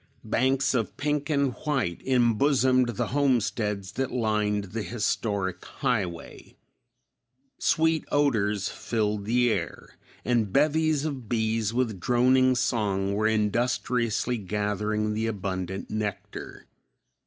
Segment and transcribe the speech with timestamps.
[0.25, 6.55] Banks of pink and white embosomed the homesteads that lined the historic highway;
[7.59, 15.13] sweet odors filled the air, and bevies of bees with droning song were industriously gathering
[15.13, 16.65] the abundant nectar.